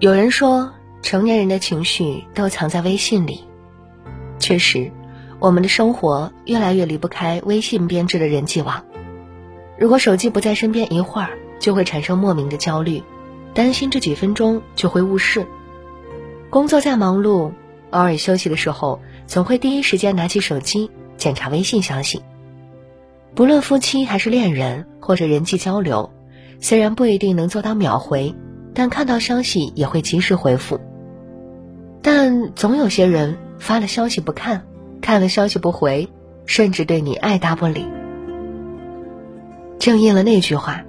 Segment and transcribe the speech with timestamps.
[0.00, 3.44] 有人说，成年人的情绪都藏在微信里。
[4.40, 4.90] 确实，
[5.38, 8.84] 我们的生活越来越离不开微信编织的人际网。
[9.78, 13.04] 如果手机不在身边一会儿，就会产生莫名的焦虑，
[13.54, 15.46] 担心这几分钟就会误事。
[16.50, 17.52] 工作再忙碌，
[17.90, 22.20] 偶尔休息的时候，总会第一时间拿起手机检查微信消息。
[23.36, 26.12] 不论夫妻还是恋人，或者人际交流，
[26.60, 28.34] 虽然不一定能做到秒回。
[28.74, 30.80] 但看到消息也会及时回复，
[32.02, 34.66] 但总有些人发了消息不看，
[35.00, 36.08] 看了消息不回，
[36.44, 37.86] 甚至对你爱答不理。
[39.78, 40.82] 正应了那句话：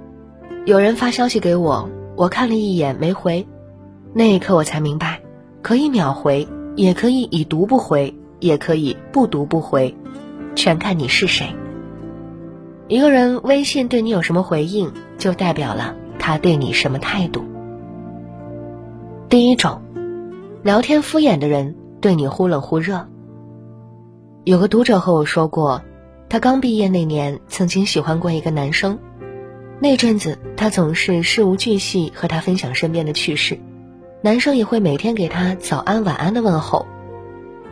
[0.64, 3.46] 有人发消息给我，我看了一眼没回，
[4.12, 5.20] 那一刻我才明白，
[5.62, 9.94] 可以秒回，也可以已读不回，也可以不读不回，
[10.56, 11.54] 全看你是谁。
[12.88, 17.44] 一个人微信对你有什么回应，就代表了他对你什么态度。
[19.28, 19.82] 第一种，
[20.62, 23.08] 聊天敷衍的人对你忽冷忽热。
[24.44, 25.82] 有个读者和我说过，
[26.28, 29.00] 他刚毕业那年曾经喜欢过一个男生，
[29.80, 33.58] 那阵子他总是事无巨细和他分享身边的趣事，
[34.22, 36.86] 男生也会每天给他早安晚安的问候。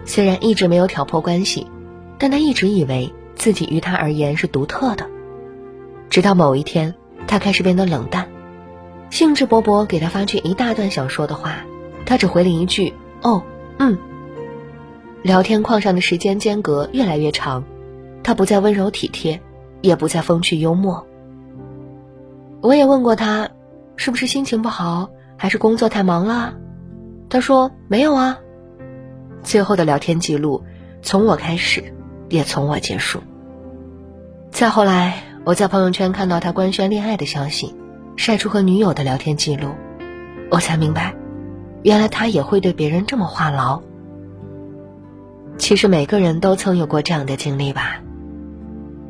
[0.05, 1.69] 虽然一直没有挑破关系，
[2.19, 5.09] 但他一直以为自己于他而言是独特的。
[6.11, 6.97] 直到某一天，
[7.29, 8.27] 他开始变得冷淡。
[9.15, 11.59] 兴致勃勃给他发去一大段想说的话，
[12.05, 13.45] 他只回了一句“哦，
[13.79, 13.97] 嗯”。
[15.23, 17.63] 聊天框上的时间间隔越来越长，
[18.25, 19.41] 他不再温柔体贴，
[19.83, 21.07] 也不再风趣幽默。
[22.61, 23.49] 我也问过他，
[23.95, 26.53] 是不是心情不好，还是工作太忙了？
[27.29, 28.41] 他说没有啊。
[29.45, 30.65] 最后的聊天记录，
[31.03, 31.95] 从我开始，
[32.31, 33.21] 也从我结束。
[34.51, 37.77] 再后来，我在朋友圈看到他官宣恋爱的消息。
[38.17, 39.71] 晒出和女友的聊天记录，
[40.51, 41.15] 我才明白，
[41.83, 43.83] 原来他也会对别人这么话痨。
[45.59, 48.01] 其实每个人都曾有过这样的经历吧。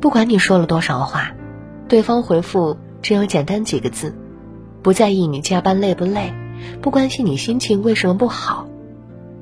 [0.01, 1.33] 不管你说了多少话，
[1.87, 4.15] 对方回复只有简单几个字，
[4.81, 6.33] 不在意你加班累不累，
[6.81, 8.67] 不关心你心情为什么不好，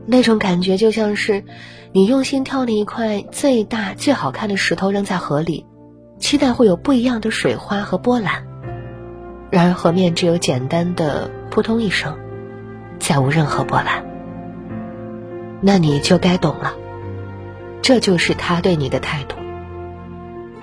[0.05, 1.43] 那种感觉就像是
[1.91, 5.65] 你用心挑了一块最大最好看的石头扔在河里，
[6.19, 8.45] 期待会有不一样的水花和波澜。
[9.53, 12.17] 然而河面只有简单的扑通一声，
[12.97, 14.03] 再无任何波澜。
[15.61, 16.73] 那你就该懂了，
[17.83, 19.35] 这就是他对你的态度。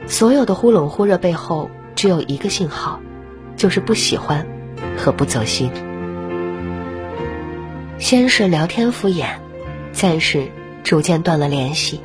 [0.09, 2.99] 所有的忽冷忽热背后，只有一个信号，
[3.55, 4.45] 就是不喜欢
[4.99, 5.71] 和不走心。
[7.97, 9.27] 先是聊天敷衍，
[9.93, 10.49] 再是
[10.83, 12.01] 逐渐断了联系，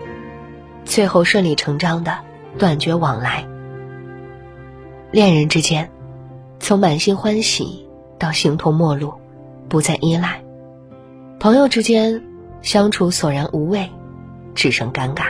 [0.83, 2.19] 最后顺理成章的
[2.59, 3.47] 断绝往来。
[5.09, 5.89] 恋人之间。
[6.67, 7.87] 从满心欢喜
[8.17, 9.13] 到形同陌路，
[9.69, 10.41] 不再依赖；
[11.39, 12.23] 朋友之间
[12.63, 13.87] 相处索然无味，
[14.55, 15.25] 只剩尴尬。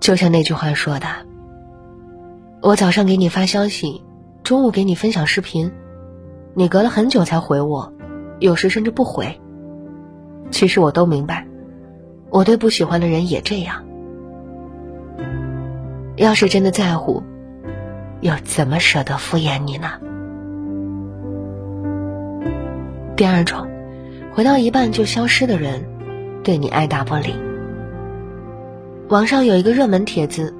[0.00, 1.06] 就像那句话说的
[2.64, 4.02] ：“我早上给你发消息，
[4.42, 5.70] 中午给你分享视频，
[6.54, 7.92] 你隔了很久才回我，
[8.38, 9.38] 有时甚至不回。
[10.50, 11.46] 其实我都明白，
[12.30, 13.84] 我对不喜欢的人也这样。
[16.16, 17.22] 要是真的在乎。”
[18.24, 20.00] 又怎么舍得敷衍你呢？
[23.16, 23.68] 第二种，
[24.32, 25.84] 回到一半就消失的人，
[26.42, 27.34] 对你爱答不理。
[29.10, 30.54] 网上有一个热门帖子，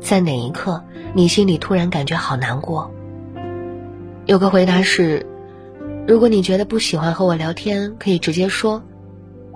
[0.00, 0.82] 在哪一刻
[1.12, 2.90] 你心里突然感觉好难过？
[4.24, 5.26] 有个回答是：
[6.08, 8.82] 如果你觉得不喜欢和我聊天，可以直接说，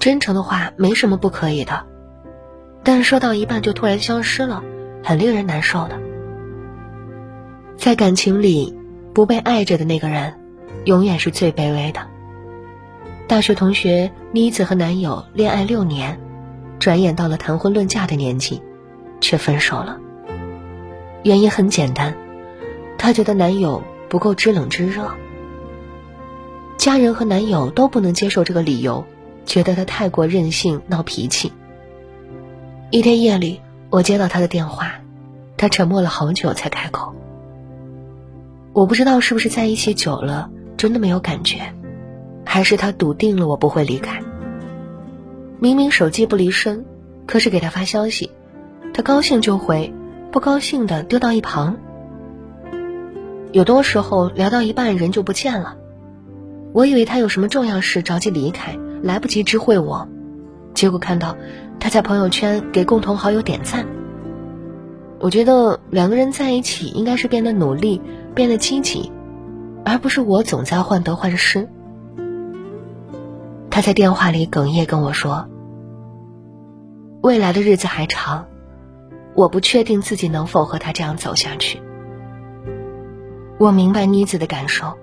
[0.00, 1.86] 真诚的话没什么不可以的。
[2.82, 4.62] 但说到一半就突然消失了，
[5.02, 5.98] 很令人难受的。
[7.76, 8.74] 在感情里，
[9.12, 10.34] 不被爱着的那个人，
[10.84, 12.00] 永远是最卑微的。
[13.26, 16.18] 大学同学妮子和男友恋爱六年，
[16.78, 18.62] 转眼到了谈婚论嫁的年纪，
[19.20, 19.98] 却分手了。
[21.22, 22.14] 原因很简单，
[22.98, 25.10] 她觉得男友不够知冷知热。
[26.76, 29.04] 家人和男友都不能接受这个理由，
[29.46, 31.52] 觉得他太过任性、闹脾气。
[32.90, 33.60] 一天夜里，
[33.90, 35.00] 我接到他的电话，
[35.56, 37.14] 他沉默了好久才开口。
[38.74, 41.72] 我不知道是不是在一起久了真的没有感觉，
[42.44, 44.20] 还是他笃定了我不会离开。
[45.60, 46.84] 明明手机不离身，
[47.24, 48.32] 可是给他发消息，
[48.92, 49.94] 他高兴就回，
[50.32, 51.76] 不高兴的丢到一旁。
[53.52, 55.76] 有多时候聊到一半人就不见了，
[56.72, 60.08] 我以为他有什么重要事着急离开，来不及知会我，
[60.74, 61.36] 结果看到
[61.78, 63.86] 他在朋友圈给共同好友点赞。
[65.20, 68.02] 我觉得两个人在一起应该是变得努力。
[68.34, 69.12] 变得积极，
[69.84, 71.68] 而不是我总在患得患失。
[73.70, 75.48] 他在电话里哽咽跟我说
[77.22, 78.46] ：“未来的日子还长，
[79.34, 81.80] 我不确定自己能否和他这样走下去。”
[83.58, 84.94] 我明白妮子的感受。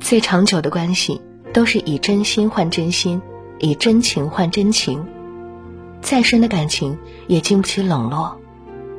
[0.00, 1.20] 最长久的关系
[1.54, 3.22] 都是以真心换真心，
[3.58, 5.06] 以真情换真情。
[6.00, 8.36] 再深的感情也经不起冷落，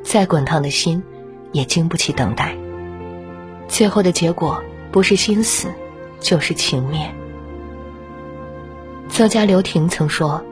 [0.02, 1.02] 再滚烫的心
[1.52, 2.56] 也经不起等待。
[3.68, 4.62] 最后的结果
[4.92, 5.68] 不是心死，
[6.20, 7.10] 就是情灭。
[9.08, 10.42] 作家刘婷曾说：“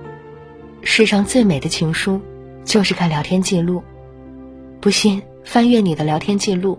[0.82, 2.20] 世上最美的情书，
[2.64, 3.82] 就是看聊天记录。
[4.80, 6.78] 不信，翻阅你的聊天记录，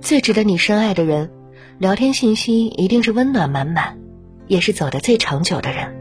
[0.00, 1.30] 最值得你深爱的人，
[1.78, 3.98] 聊天信息一定是温暖满满，
[4.46, 5.96] 也是走得最长久的人。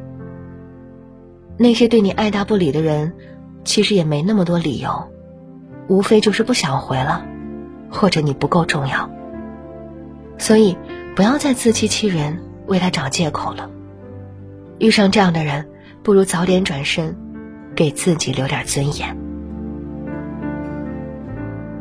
[1.58, 3.14] 那些对你爱答不理的人，
[3.64, 5.08] 其实也没那么多理由，
[5.88, 7.26] 无非就是不想回了，
[7.92, 9.10] 或者你不够重要。
[10.40, 10.76] 所以，
[11.16, 13.70] 不要再自欺欺人，为他找借口了。”
[14.80, 15.68] 遇上这样的人，
[16.02, 17.16] 不如早点转身，
[17.76, 19.16] 给自己留点尊严。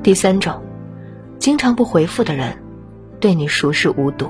[0.02, 0.60] 第三种，
[1.38, 2.58] 经常不回复的人，
[3.20, 4.28] 对你熟视无睹。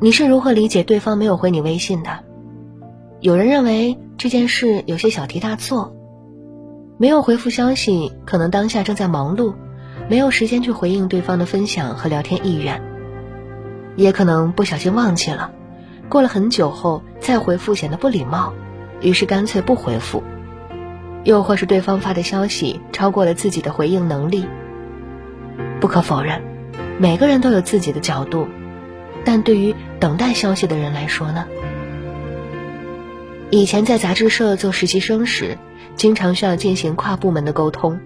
[0.00, 2.10] 你是如何理解对方没有回你微信的？
[3.20, 5.94] 有人认为这件事有些小题大做，
[6.96, 9.54] 没有回复消息，可能当下正在忙碌，
[10.12, 12.82] 没有时间去回应对方的分享和聊天意愿，
[13.96, 15.52] 也可能不小心忘记了。
[16.10, 18.52] 过了很久后再回复显得不礼貌，
[19.00, 20.22] 于是干脆不回复；
[21.24, 24.44] 又或是对方发的消息超过了自己的回应能力。
[25.80, 26.42] 不可否认，
[26.98, 28.46] 每个人都有自己的角度，
[29.24, 31.46] 但对于等待消息的人来说呢？
[33.48, 35.56] 以前在杂志社做实习生时，
[35.96, 37.98] 经常需要进行跨部门的沟通。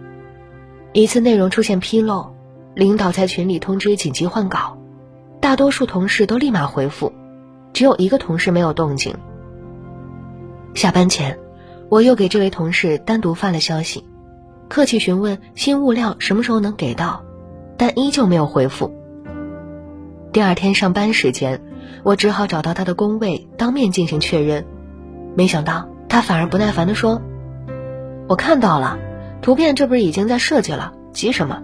[0.96, 2.32] 一次内容出现纰漏，
[2.74, 4.78] 领导在群里通知紧急换稿，
[5.42, 7.12] 大多数同事都立马回复。
[7.74, 9.14] 只有一个同事没有动静。
[10.72, 11.38] 下班前，
[11.90, 14.06] 我又给这位同事单独发了消息，
[14.70, 17.22] 客气询问新物料什么时候能给到，
[17.76, 18.90] 但依旧没有回复。
[20.32, 21.60] 第二天上班时间，
[22.04, 24.64] 我只好找到他的工位当面进行确认，
[25.34, 27.20] 没想到他反而不耐烦地说
[28.28, 28.98] ：“我看到了，
[29.46, 31.62] 图片这不是已经在设计了，急什么？”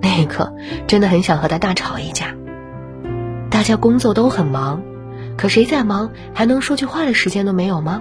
[0.00, 0.54] 那一刻，
[0.86, 2.36] 真的很想和他大吵一架。
[3.50, 4.80] 大家工作都很忙，
[5.36, 8.00] 可谁在忙还能说句话的时间都没有吗？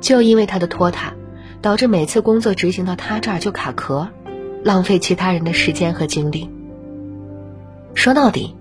[0.00, 1.14] 就因为他的拖沓，
[1.60, 4.06] 导致每次工作执行到他这儿就卡壳，
[4.62, 6.48] 浪费其他人的时间和精力。
[7.94, 8.54] 说到底，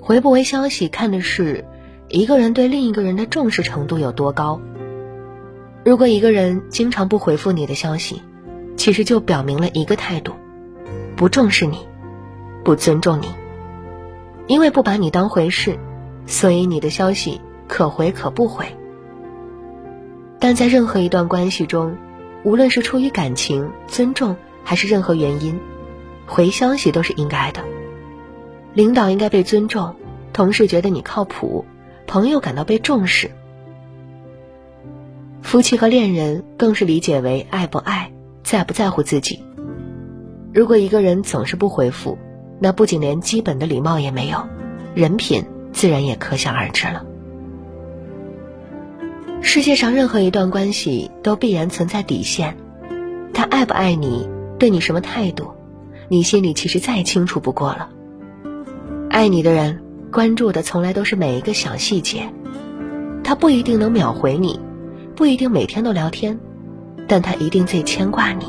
[0.00, 1.64] 回不回消息看的是
[2.08, 4.60] 一个人对另一个人的重视程度有多高。
[5.88, 8.20] 如果一个人经常不回复你的消息，
[8.76, 10.34] 其实就表明了一个态度：
[11.16, 11.78] 不重视你，
[12.62, 13.28] 不尊重你。
[14.48, 15.78] 因为不把你当回事，
[16.26, 18.66] 所以你的消息可回可不回。
[20.38, 21.96] 但在任何一段关系中，
[22.42, 25.58] 无论是出于感情、尊重，还是任何原因，
[26.26, 27.64] 回消息都是应该的。
[28.74, 29.96] 领导应该被尊重，
[30.34, 31.64] 同事觉得你靠谱，
[32.06, 33.30] 朋友感到被重视，
[35.48, 38.12] 夫妻和恋人更是理解为爱不爱，
[38.42, 39.42] 在不在乎自己。
[40.52, 42.18] 如果一个人总是不回复，
[42.60, 44.46] 那不仅连基本的礼貌也没有，
[44.94, 47.02] 人品自然也可想而知了。
[49.40, 52.54] 世界上任何一段关系都必然存在底线，
[53.32, 55.52] 他爱不爱你，对你什么态度，
[56.10, 57.88] 你心里其实再清楚不过了。
[59.08, 59.80] 爱你的人
[60.12, 62.28] 关注的从来都是每一个小细节，
[63.24, 64.60] 他不一定能秒回你，
[65.18, 66.38] 不一定每天都聊天，
[67.08, 68.46] 但他一定最牵挂你。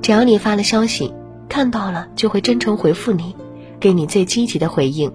[0.00, 1.12] 只要你发了消息。
[1.48, 3.34] 看到了就会真诚回复你，
[3.80, 5.12] 给你最积极的回应。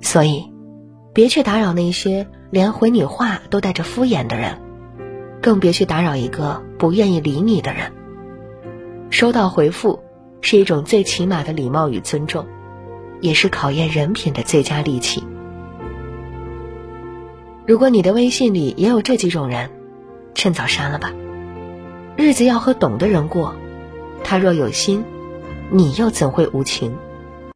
[0.00, 0.52] 所以，
[1.12, 4.58] 别去打扰那些连回你话都带着敷衍的人，
[5.42, 7.92] 更别去打扰一个不愿意理你的人。
[9.10, 10.00] 收到回复
[10.40, 12.46] 是一种最起码的礼貌与尊重，
[13.20, 15.24] 也是考验人品的最佳利器。
[17.66, 19.70] 如果你的微信里也有这几种人，
[20.34, 21.12] 趁早删了吧。
[22.16, 23.56] 日子要和懂的人过。
[24.22, 25.04] 他若有心，
[25.70, 26.96] 你又怎会无情？